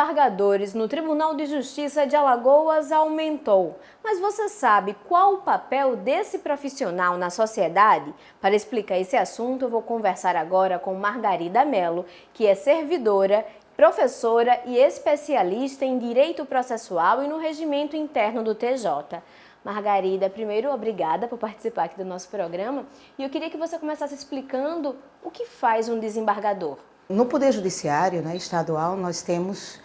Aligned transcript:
desembargadores 0.00 0.72
no 0.72 0.88
Tribunal 0.88 1.34
de 1.34 1.44
Justiça 1.44 2.06
de 2.06 2.16
Alagoas 2.16 2.90
aumentou. 2.90 3.78
Mas 4.02 4.18
você 4.18 4.48
sabe 4.48 4.96
qual 5.06 5.34
o 5.34 5.42
papel 5.42 5.94
desse 5.94 6.38
profissional 6.38 7.18
na 7.18 7.28
sociedade? 7.28 8.14
Para 8.40 8.54
explicar 8.54 8.98
esse 8.98 9.14
assunto, 9.14 9.66
eu 9.66 9.68
vou 9.68 9.82
conversar 9.82 10.36
agora 10.36 10.78
com 10.78 10.94
Margarida 10.94 11.66
Mello, 11.66 12.06
que 12.32 12.46
é 12.46 12.54
servidora, 12.54 13.46
professora 13.76 14.58
e 14.64 14.78
especialista 14.78 15.84
em 15.84 15.98
direito 15.98 16.46
processual 16.46 17.22
e 17.22 17.28
no 17.28 17.36
regimento 17.36 17.94
interno 17.94 18.42
do 18.42 18.54
TJ. 18.54 19.22
Margarida, 19.62 20.30
primeiro, 20.30 20.72
obrigada 20.72 21.28
por 21.28 21.38
participar 21.38 21.84
aqui 21.84 21.98
do 21.98 22.06
nosso 22.06 22.30
programa. 22.30 22.86
E 23.18 23.22
eu 23.22 23.28
queria 23.28 23.50
que 23.50 23.58
você 23.58 23.78
começasse 23.78 24.14
explicando 24.14 24.96
o 25.22 25.30
que 25.30 25.44
faz 25.44 25.90
um 25.90 25.98
desembargador. 26.00 26.78
No 27.06 27.26
Poder 27.26 27.52
Judiciário 27.52 28.22
né, 28.22 28.34
estadual, 28.34 28.96
nós 28.96 29.20
temos 29.20 29.78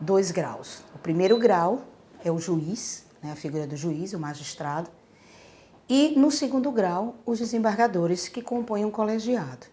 dois 0.00 0.30
graus. 0.30 0.82
O 0.94 0.98
primeiro 0.98 1.38
grau 1.38 1.82
é 2.24 2.30
o 2.30 2.38
juiz, 2.38 3.04
né, 3.22 3.32
a 3.32 3.36
figura 3.36 3.66
do 3.66 3.76
juiz, 3.76 4.12
o 4.12 4.18
magistrado. 4.18 4.90
E 5.88 6.14
no 6.16 6.30
segundo 6.30 6.70
grau, 6.70 7.16
os 7.24 7.38
desembargadores 7.38 8.28
que 8.28 8.42
compõem 8.42 8.84
um 8.84 8.90
colegiado. 8.90 9.66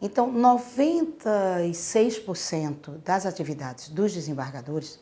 Então, 0.00 0.32
96% 0.32 2.98
das 3.04 3.24
atividades 3.24 3.88
dos 3.88 4.12
desembargadores 4.12 4.98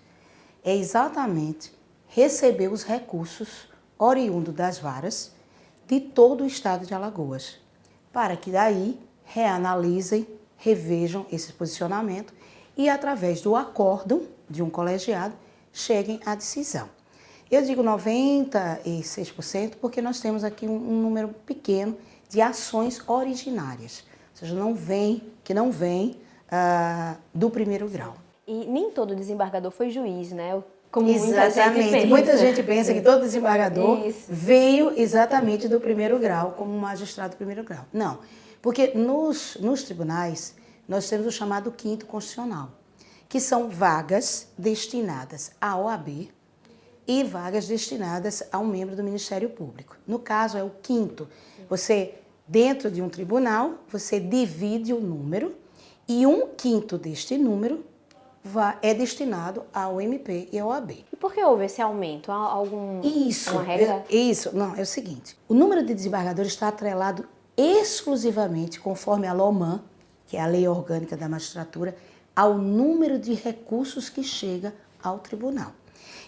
é 0.63 0.77
exatamente 0.77 1.73
receber 2.07 2.69
os 2.69 2.85
recursos 2.85 3.66
oriundos 3.99 4.55
das 4.55 4.79
varas 4.79 5.33
de 5.87 5.99
todo 5.99 6.45
o 6.45 6.47
estado 6.47 6.85
de 6.87 6.95
Alagoas, 6.95 7.57
para 8.13 8.37
que 8.37 8.51
daí 8.51 9.01
reanalisem 9.25 10.27
revejam 10.63 11.27
esse 11.33 11.52
posicionamento 11.52 12.33
e, 12.77 12.89
através 12.89 13.41
do 13.41 13.57
acórdão 13.57 14.23
de 14.53 14.63
um 14.63 14.71
colegiado, 14.71 15.35
cheguem 15.73 16.21
à 16.25 16.35
decisão. 16.35 16.89
Eu 17.51 17.63
digo 17.63 17.83
96% 17.83 19.73
porque 19.81 20.01
nós 20.01 20.21
temos 20.21 20.45
aqui 20.45 20.67
um, 20.67 20.77
um 20.77 21.03
número 21.03 21.29
pequeno 21.47 21.97
de 22.29 22.41
ações 22.41 23.03
originárias, 23.07 24.05
ou 24.30 24.37
seja, 24.37 24.55
não 24.55 24.75
vem, 24.75 25.23
que 25.45 25.53
não 25.53 25.71
vem 25.71 26.17
uh, 26.49 27.17
do 27.35 27.51
primeiro 27.51 27.89
grau. 27.89 28.15
E 28.47 28.65
nem 28.67 28.91
todo 28.91 29.15
desembargador 29.15 29.71
foi 29.71 29.91
juiz, 29.91 30.33
né? 30.33 30.63
Como 30.91 31.09
exatamente. 31.09 31.75
Muita 31.75 31.91
gente, 31.91 32.07
muita 32.07 32.37
gente 32.37 32.63
pensa 32.63 32.93
que 32.93 33.01
todo 33.01 33.23
desembargador 33.23 34.07
Isso. 34.07 34.27
veio 34.29 34.93
exatamente 34.99 35.67
do 35.67 35.80
primeiro 35.80 36.19
grau, 36.19 36.53
como 36.53 36.79
magistrado 36.79 37.35
do 37.35 37.37
primeiro 37.37 37.65
grau. 37.65 37.85
Não. 37.93 38.19
Porque 38.61 38.93
nos, 38.95 39.57
nos 39.61 39.83
tribunais 39.83 40.55
nós 40.87 41.09
temos 41.09 41.27
o 41.27 41.30
chamado 41.30 41.71
quinto 41.71 42.05
constitucional, 42.05 42.71
que 43.33 43.41
são 43.41 43.71
vagas 43.71 44.49
destinadas 44.59 45.52
à 45.59 45.75
OAB 45.75 46.29
e 47.09 47.25
vagas 47.25 47.66
destinadas 47.66 48.43
a 48.52 48.59
um 48.59 48.66
membro 48.66 48.95
do 48.95 49.02
Ministério 49.02 49.49
Público. 49.49 49.97
No 50.07 50.19
caso, 50.19 50.59
é 50.59 50.63
o 50.63 50.69
quinto. 50.83 51.27
Você, 51.66 52.13
dentro 52.47 52.91
de 52.91 53.01
um 53.01 53.09
tribunal, 53.09 53.77
você 53.89 54.21
divide 54.21 54.93
o 54.93 55.01
número 55.01 55.55
e 56.07 56.27
um 56.27 56.49
quinto 56.49 56.99
deste 56.99 57.39
número 57.39 57.83
é 58.83 58.93
destinado 58.93 59.63
ao 59.73 59.99
MP 59.99 60.51
e 60.52 60.59
ao 60.59 60.69
OAB. 60.69 61.02
E 61.11 61.17
por 61.17 61.33
que 61.33 61.43
houve 61.43 61.65
esse 61.65 61.80
aumento? 61.80 62.30
Há 62.30 62.37
algum 62.37 63.01
isso, 63.01 63.57
regra? 63.57 64.05
É, 64.11 64.15
isso, 64.15 64.55
não, 64.55 64.77
é 64.77 64.83
o 64.83 64.87
seguinte. 64.87 65.39
O 65.49 65.55
número 65.55 65.83
de 65.83 65.94
desembargadores 65.94 66.53
está 66.53 66.69
atrelado 66.69 67.27
exclusivamente, 67.56 68.78
conforme 68.78 69.27
a 69.27 69.33
LOMAN, 69.33 69.81
que 70.27 70.37
é 70.37 70.41
a 70.43 70.47
lei 70.47 70.69
orgânica 70.69 71.17
da 71.17 71.31
magistratura, 71.31 71.97
ao 72.34 72.56
número 72.56 73.19
de 73.19 73.34
recursos 73.34 74.09
que 74.09 74.22
chega 74.22 74.75
ao 75.03 75.19
tribunal. 75.19 75.73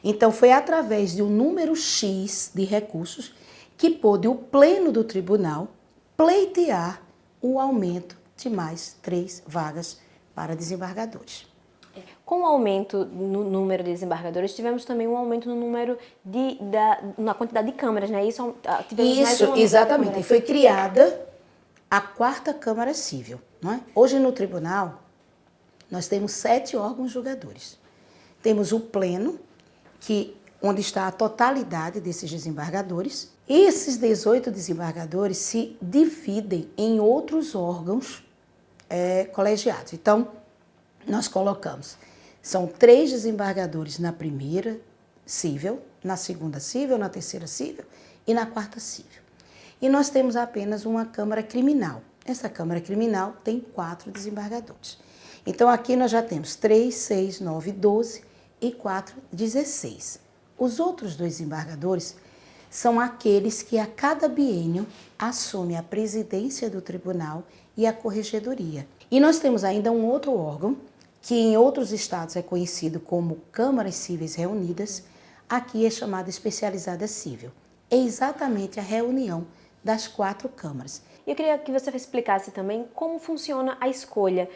Então, 0.03 0.31
foi 0.31 0.53
através 0.53 1.15
de 1.15 1.23
um 1.23 1.31
número 1.31 1.75
X 1.75 2.51
de 2.55 2.65
recursos 2.65 3.35
que 3.77 3.91
pôde 3.91 4.29
o 4.29 4.35
pleno 4.35 4.93
do 4.93 5.03
tribunal 5.03 5.69
pleitear 6.17 7.03
o 7.41 7.59
aumento 7.59 8.17
de 8.37 8.51
mais 8.51 8.97
três 9.03 9.43
vagas 9.47 9.99
para 10.35 10.55
desembargadores. 10.55 11.47
Com 12.25 12.41
o 12.41 12.47
aumento 12.47 13.05
no 13.05 13.45
número 13.45 13.85
de 13.85 13.91
desembargadores, 13.91 14.55
tivemos 14.55 14.85
também 14.85 15.07
um 15.07 15.17
aumento 15.17 15.49
no 15.49 15.55
número 15.55 15.99
de, 16.25 16.57
da, 16.63 16.99
na 17.19 17.35
quantidade 17.35 17.71
de 17.71 17.75
câmaras, 17.75 18.11
né? 18.11 18.25
Isso, 18.25 18.55
ah, 18.67 18.83
Isso 18.91 19.55
exatamente. 19.57 20.21
E 20.21 20.23
foi 20.23 20.41
criada 20.41 21.21
a 21.91 22.01
quarta 22.01 22.55
Câmara 22.55 22.95
Civil. 22.95 23.39
É? 23.65 23.79
Hoje 23.95 24.19
no 24.19 24.33
tribunal, 24.33 25.04
nós 25.91 26.09
temos 26.09 26.33
sete 26.33 26.77
órgãos 26.77 27.13
julgadores. 27.13 27.79
Temos 28.43 28.73
o 28.73 28.81
pleno, 28.81 29.39
que 30.01 30.37
onde 30.61 30.81
está 30.81 31.07
a 31.07 31.13
totalidade 31.13 32.01
desses 32.01 32.31
desembargadores. 32.31 33.31
Esses 33.49 33.97
18 33.97 34.51
desembargadores 34.51 35.39
se 35.39 35.77
dividem 35.81 36.71
em 36.77 37.01
outros 37.01 37.55
órgãos 37.55 38.25
é, 38.89 39.25
colegiados. 39.27 39.93
Então, 39.93 40.29
nós 41.07 41.29
colocamos 41.29 41.97
são 42.45 42.67
três 42.67 43.11
desembargadores 43.11 43.99
na 43.99 44.13
primeira 44.13 44.79
cível, 45.25 45.83
na 46.05 46.15
segunda 46.15 46.61
cível, 46.61 46.99
na 46.99 47.09
terceira 47.09 47.47
cível 47.47 47.87
e 48.27 48.35
na 48.35 48.45
quarta 48.45 48.79
cível. 48.79 49.23
E 49.81 49.89
nós 49.89 50.11
temos 50.11 50.37
apenas 50.37 50.85
uma 50.85 51.07
Câmara 51.07 51.43
Criminal. 51.43 52.03
Essa 52.23 52.51
Câmara 52.51 52.83
Criminal 52.83 53.35
tem 53.43 53.61
quatro 53.61 54.13
desembargadores. 54.13 54.99
Então 55.47 55.69
aqui 55.69 55.95
nós 55.95 56.11
já 56.11 56.23
temos 56.23 56.57
3, 56.57 56.95
6, 56.95 57.41
9, 57.41 57.73
12 57.73 58.25
e 58.61 58.73
4, 58.73 59.17
16. 59.31 60.21
Os 60.59 60.81
outros 60.81 61.17
dois 61.17 61.33
desembargadores 61.33 62.17
são 62.71 62.99
aqueles 62.99 63.63
que 63.63 63.79
a 63.79 63.87
cada 63.87 64.27
biênio 64.27 64.87
assumem 65.19 65.77
a 65.77 65.83
presidência 65.83 66.71
do 66.71 66.81
tribunal 66.81 67.45
e 67.77 67.87
a 67.87 67.93
corregedoria. 67.93 68.87
E 69.11 69.21
nós 69.21 69.39
temos 69.39 69.65
ainda 69.65 69.93
um 69.93 70.07
outro 70.07 70.35
órgão 70.35 70.77
que 71.21 71.35
em 71.35 71.57
outros 71.57 71.93
estados 71.93 72.37
é 72.37 72.43
conhecido 72.43 72.99
como 72.99 73.41
Câmaras 73.53 73.95
Cíveis 73.95 74.35
Reunidas, 74.35 75.05
aqui 75.49 75.87
é 75.87 75.91
chamada 75.91 76.29
especializada 76.29 77.07
civil. 77.07 77.51
É 77.91 77.97
exatamente 77.97 78.81
a 78.81 78.83
reunião 78.83 79.47
das 79.83 80.09
quatro 80.09 80.49
câmaras. 80.49 81.03
Eu 81.27 81.35
queria 81.35 81.57
que 81.59 81.73
você 81.73 81.91
explicasse 81.91 82.51
também 82.51 82.87
como 82.95 83.19
funciona 83.19 83.77
a 83.81 83.89
escolha 83.89 84.49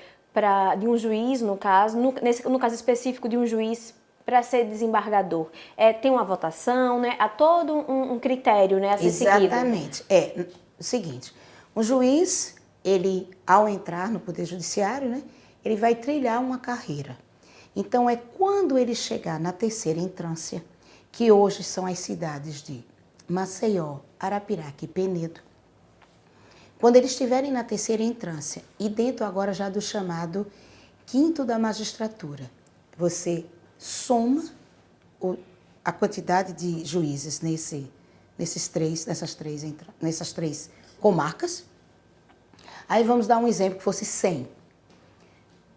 de 0.78 0.87
um 0.87 0.97
juiz, 0.97 1.41
no 1.41 1.56
caso, 1.56 1.99
no, 1.99 2.15
nesse, 2.22 2.49
no 2.49 2.59
caso 2.59 2.75
específico 2.75 3.28
de 3.28 3.37
um 3.37 3.47
juiz 3.47 3.94
para 4.25 4.43
ser 4.43 4.65
desembargador. 4.65 5.49
É, 5.76 5.93
tem 5.93 6.10
uma 6.10 6.25
votação, 6.25 7.00
né? 7.00 7.16
Há 7.19 7.28
todo 7.28 7.72
um, 7.72 8.12
um 8.12 8.19
critério 8.19 8.78
né, 8.78 8.93
a 8.93 8.98
ser 8.98 9.06
Exatamente. 9.06 10.04
seguido. 10.04 10.06
É 10.10 10.47
o 10.78 10.84
seguinte, 10.84 11.34
um 11.75 11.82
juiz, 11.82 12.56
ele, 12.84 13.28
ao 13.47 13.69
entrar 13.69 14.10
no 14.10 14.21
Poder 14.21 14.44
Judiciário, 14.44 15.09
né, 15.09 15.22
ele 15.65 15.77
vai 15.77 15.94
trilhar 15.94 16.41
uma 16.41 16.59
carreira. 16.59 17.16
Então 17.75 18.09
é 18.09 18.16
quando 18.16 18.77
ele 18.77 18.94
chegar 18.94 19.41
na 19.41 19.53
terceira 19.53 19.98
entrância, 19.98 20.65
que 21.10 21.32
hoje 21.32 21.62
são 21.65 21.87
as 21.87 21.98
cidades 21.98 22.62
de 22.62 22.84
Maceió, 23.28 23.98
Arapiraca 24.19 24.84
e 24.84 24.88
Penedo, 24.88 25.41
quando 26.81 26.97
eles 26.97 27.11
estiverem 27.11 27.50
na 27.50 27.65
terceira 27.65 28.03
entrância 28.03 28.62
e 28.78 28.89
dentro 28.89 29.25
agora 29.25 29.53
já 29.53 29.69
do 29.69 29.81
chamado 29.81 30.47
quinto 31.06 31.44
da 31.44 31.59
magistratura, 31.59 32.50
você 32.97 33.44
soma 33.77 34.44
o, 35.21 35.37
a 35.84 35.91
quantidade 35.91 36.53
de 36.53 36.84
juízes 36.84 37.41
nesse, 37.41 37.91
nesses 38.39 38.69
três, 38.69 39.06
nessas 39.06 39.34
três, 39.34 39.65
nessas 40.00 40.33
três 40.33 40.71
comarcas. 41.00 41.65
Aí 42.89 43.04
vamos 43.04 43.27
dar 43.27 43.39
um 43.39 43.48
exemplo 43.48 43.78
que 43.78 43.84
fosse 43.84 44.04
100. 44.04 44.48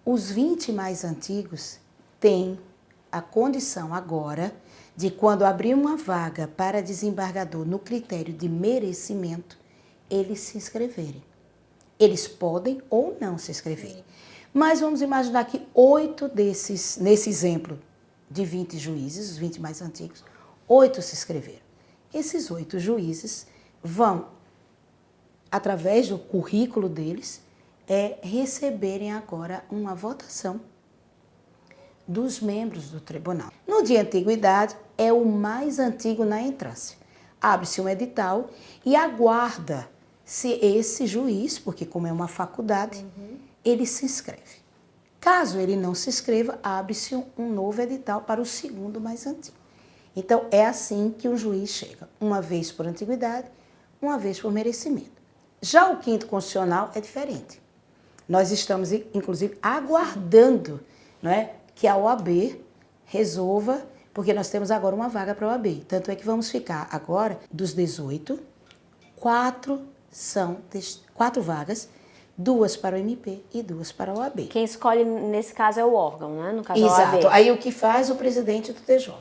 Os 0.06 0.32
20 0.32 0.72
mais 0.72 1.04
antigos 1.04 1.78
têm 2.20 2.60
a 3.12 3.22
condição 3.22 3.94
agora 3.94 4.54
de, 4.96 5.10
quando 5.10 5.44
abrir 5.44 5.74
uma 5.74 5.98
vaga 5.98 6.48
para 6.48 6.82
desembargador 6.82 7.66
no 7.66 7.80
critério 7.80 8.34
de 8.34 8.48
merecimento, 8.48 9.61
eles 10.12 10.42
se 10.42 10.58
inscreverem. 10.58 11.24
Eles 11.98 12.28
podem 12.28 12.82
ou 12.90 13.18
não 13.20 13.38
se 13.38 13.50
inscreverem. 13.50 14.04
Mas 14.54 14.82
vamos 14.82 15.02
imaginar 15.02 15.46
que 15.46 15.66
oito 15.74 16.28
desses, 16.28 16.98
nesse 16.98 17.30
exemplo 17.30 17.80
de 18.30 18.44
20 18.44 18.78
juízes, 18.78 19.32
os 19.32 19.38
20 19.38 19.62
mais 19.62 19.82
antigos, 19.82 20.24
oito 20.68 21.02
se 21.02 21.16
inscreveram. 21.16 21.62
Esses 22.14 22.52
oito 22.52 22.78
juízes 22.78 23.48
vão, 23.82 24.28
através 25.50 26.10
do 26.10 26.18
currículo 26.18 26.90
deles, 26.90 27.42
é 27.88 28.18
receberem 28.22 29.14
agora 29.14 29.64
uma 29.72 29.96
votação 29.96 30.60
dos 32.08 32.42
membros 32.42 32.90
do 32.90 33.00
tribunal. 33.00 33.52
No 33.66 33.82
de 33.84 33.96
antiguidade, 33.96 34.76
é 34.98 35.14
o 35.14 35.26
mais 35.26 35.80
antigo 35.80 36.26
na 36.26 36.42
entrância. 36.42 36.98
Abre-se 37.40 37.80
um 37.80 37.88
edital 37.88 38.50
e 38.86 38.96
aguarda 38.96 39.90
se 40.26 40.54
esse 40.62 41.06
juiz, 41.06 41.60
porque 41.60 41.86
como 41.86 42.08
é 42.08 42.12
uma 42.12 42.28
faculdade, 42.28 43.06
uhum. 43.18 43.38
ele 43.64 43.86
se 43.86 44.06
inscreve. 44.06 44.62
Caso 45.20 45.60
ele 45.60 45.76
não 45.76 45.94
se 45.94 46.10
inscreva, 46.10 46.60
abre-se 46.64 47.16
um 47.38 47.54
novo 47.54 47.82
edital 47.82 48.22
para 48.22 48.42
o 48.42 48.46
segundo 48.46 49.00
mais 49.00 49.28
antigo. 49.28 49.58
Então, 50.16 50.46
é 50.52 50.66
assim 50.66 51.14
que 51.18 51.28
o 51.28 51.38
juiz 51.38 51.70
chega, 51.70 52.10
uma 52.20 52.42
vez 52.42 52.72
por 52.72 52.86
antiguidade, 52.86 53.48
uma 54.02 54.18
vez 54.18 54.40
por 54.40 54.52
merecimento. 54.52 55.22
Já 55.62 55.90
o 55.90 55.98
quinto 55.98 56.26
constitucional 56.26 56.92
é 56.96 57.00
diferente. 57.00 57.62
Nós 58.28 58.52
estamos, 58.52 58.92
inclusive, 58.92 59.58
aguardando 59.62 60.80
não 61.22 61.30
é, 61.30 61.54
que 61.76 61.88
a 61.88 61.96
OAB 61.96 62.60
resolva, 63.06 63.86
porque 64.14 64.34
nós 64.34 64.50
temos 64.50 64.72
agora 64.72 64.96
uma 64.96 65.08
vaga 65.08 65.36
para 65.36 65.46
a 65.48 65.52
OAB. 65.52 65.86
Tanto 65.88 66.10
é 66.10 66.16
que 66.16 66.26
vamos 66.26 66.50
ficar 66.50 66.88
agora, 66.92 67.40
dos 67.52 67.74
18, 67.74 68.40
quatro 69.16 69.82
são 70.12 70.58
quatro 71.14 71.42
vagas, 71.42 71.88
duas 72.38 72.76
para 72.76 72.96
o 72.96 73.00
MP 73.00 73.42
e 73.54 73.64
duas 73.64 73.92
para 73.92 74.12
a 74.12 74.16
OAB. 74.16 74.48
Quem 74.48 74.64
escolhe, 74.64 75.06
nesse 75.06 75.54
caso, 75.54 75.80
é 75.80 75.86
o 75.86 75.94
órgão, 75.94 76.42
né? 76.42 76.52
No 76.52 76.64
caso, 76.64 76.84
Exato. 76.84 77.28
Aí 77.30 77.52
o 77.52 77.58
que 77.58 77.72
faz 77.72 78.10
o 78.10 78.16
presidente 78.16 78.74
do 78.74 78.82
TJ. 78.82 79.14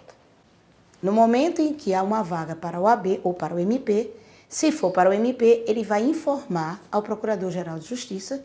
No 1.03 1.13
momento 1.13 1.63
em 1.63 1.73
que 1.73 1.95
há 1.95 2.03
uma 2.03 2.23
vaga 2.23 2.55
para 2.55 2.79
o 2.79 2.83
OAB 2.83 3.21
ou 3.23 3.33
para 3.33 3.55
o 3.55 3.59
MP, 3.59 4.11
se 4.49 4.73
for 4.73 4.91
para 4.91 5.09
o 5.09 5.13
MP, 5.13 5.65
ele 5.67 5.85
vai 5.85 6.03
informar 6.03 6.83
ao 6.91 7.03
Procurador-Geral 7.03 7.79
de 7.79 7.87
Justiça 7.87 8.45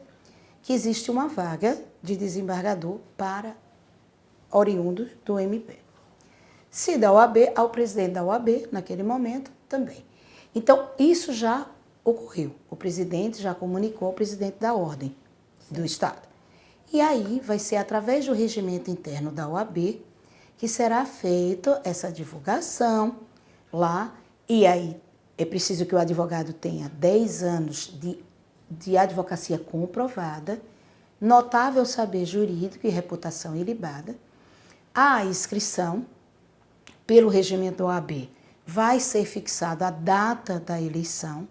que 0.61 0.71
existe 0.71 1.11
uma 1.11 1.27
vaga 1.27 1.77
de 2.01 2.15
desembargador 2.15 2.99
para 3.17 3.55
oriundos 4.51 5.09
do 5.25 5.39
MP. 5.39 5.77
Se 6.69 6.97
da 6.97 7.11
OAB, 7.11 7.51
ao 7.55 7.69
presidente 7.69 8.13
da 8.13 8.23
OAB, 8.23 8.67
naquele 8.71 9.03
momento, 9.03 9.51
também. 9.67 10.03
Então, 10.53 10.89
isso 10.97 11.33
já 11.33 11.65
ocorreu. 12.05 12.55
O 12.69 12.75
presidente 12.77 13.41
já 13.41 13.53
comunicou 13.53 14.07
ao 14.07 14.13
presidente 14.13 14.59
da 14.59 14.73
ordem 14.73 15.13
do 15.69 15.83
Estado. 15.83 16.25
E 16.93 17.01
aí 17.01 17.41
vai 17.43 17.59
ser 17.59 17.75
através 17.75 18.25
do 18.25 18.33
regimento 18.33 18.89
interno 18.89 19.31
da 19.31 19.49
OAB 19.49 20.01
que 20.57 20.69
será 20.69 21.05
feita 21.05 21.81
essa 21.83 22.09
divulgação 22.09 23.17
lá. 23.73 24.15
E 24.47 24.65
aí 24.65 24.95
é 25.37 25.43
preciso 25.43 25.85
que 25.85 25.93
o 25.93 25.97
advogado 25.97 26.53
tenha 26.53 26.87
10 26.87 27.43
anos 27.43 27.93
de 27.99 28.23
de 28.69 28.97
advocacia 28.97 29.57
comprovada, 29.57 30.61
notável 31.19 31.85
saber 31.85 32.25
jurídico 32.25 32.85
e 32.85 32.89
reputação 32.89 33.55
ilibada. 33.55 34.15
A 34.93 35.23
inscrição 35.25 36.05
pelo 37.05 37.29
regimento 37.29 37.83
OAB 37.83 38.29
vai 38.65 38.99
ser 38.99 39.25
fixada 39.25 39.87
a 39.87 39.91
data 39.91 40.59
da 40.59 40.81
eleição 40.81 41.47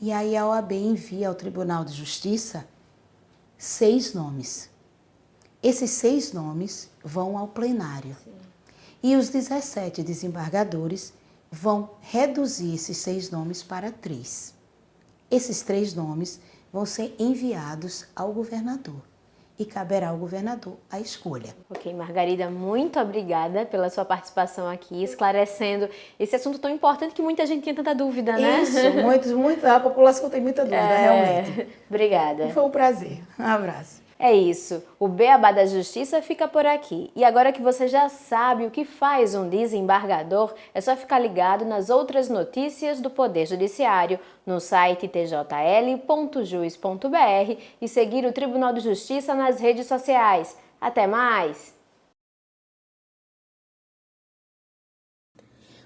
e 0.00 0.12
aí 0.12 0.36
a 0.36 0.46
OAB 0.46 0.72
envia 0.72 1.28
ao 1.28 1.34
Tribunal 1.34 1.84
de 1.84 1.92
Justiça 1.92 2.66
seis 3.56 4.12
nomes. 4.12 4.68
Esses 5.62 5.90
seis 5.90 6.32
nomes 6.32 6.90
vão 7.02 7.36
ao 7.36 7.48
plenário. 7.48 8.16
Sim. 8.22 8.32
E 9.02 9.16
os 9.16 9.28
17 9.28 10.02
desembargadores 10.02 11.12
vão 11.50 11.90
reduzir 12.00 12.74
esses 12.74 12.98
seis 12.98 13.30
nomes 13.30 13.62
para 13.62 13.90
três. 13.90 14.54
Esses 15.30 15.62
três 15.62 15.94
nomes 15.94 16.40
vão 16.72 16.84
ser 16.84 17.14
enviados 17.18 18.04
ao 18.14 18.32
governador 18.32 19.02
e 19.58 19.64
caberá 19.64 20.08
ao 20.08 20.16
governador 20.16 20.76
a 20.90 21.00
escolha. 21.00 21.54
Ok, 21.70 21.92
Margarida, 21.94 22.50
muito 22.50 22.98
obrigada 22.98 23.64
pela 23.64 23.88
sua 23.88 24.04
participação 24.04 24.68
aqui, 24.68 25.02
esclarecendo 25.02 25.88
esse 26.18 26.36
assunto 26.36 26.58
tão 26.58 26.70
importante 26.70 27.14
que 27.14 27.22
muita 27.22 27.46
gente 27.46 27.62
tinha 27.62 27.74
tanta 27.74 27.94
dúvida, 27.94 28.32
né? 28.32 28.62
Isso, 28.62 28.90
muitos, 29.02 29.32
muito, 29.32 29.64
a 29.66 29.80
população 29.80 30.28
tem 30.28 30.40
muita 30.40 30.62
dúvida, 30.62 30.76
é, 30.76 31.02
realmente. 31.02 31.68
Obrigada. 31.88 32.48
Foi 32.50 32.64
um 32.64 32.70
prazer. 32.70 33.20
Um 33.38 33.44
abraço. 33.44 34.05
É 34.18 34.32
isso, 34.32 34.82
o 34.98 35.08
Beabá 35.08 35.52
da 35.52 35.66
Justiça 35.66 36.22
fica 36.22 36.48
por 36.48 36.64
aqui. 36.64 37.10
E 37.14 37.22
agora 37.22 37.52
que 37.52 37.60
você 37.60 37.86
já 37.86 38.08
sabe 38.08 38.64
o 38.64 38.70
que 38.70 38.82
faz 38.82 39.34
um 39.34 39.46
desembargador, 39.46 40.54
é 40.72 40.80
só 40.80 40.96
ficar 40.96 41.18
ligado 41.18 41.66
nas 41.66 41.90
outras 41.90 42.30
notícias 42.30 42.98
do 42.98 43.10
Poder 43.10 43.44
Judiciário 43.44 44.18
no 44.46 44.58
site 44.58 45.06
tjl.juiz.br 45.06 46.00
e 47.80 47.86
seguir 47.86 48.24
o 48.24 48.32
Tribunal 48.32 48.72
de 48.72 48.80
Justiça 48.80 49.34
nas 49.34 49.60
redes 49.60 49.86
sociais. 49.86 50.56
Até 50.80 51.06
mais! 51.06 51.76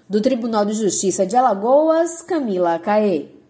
Do 0.07 0.21
Tribunal 0.21 0.63
de 0.63 0.73
Justiça 0.73 1.25
de 1.25 1.35
Alagoas, 1.35 2.21
Camila 2.21 2.79
Caê. 2.79 3.40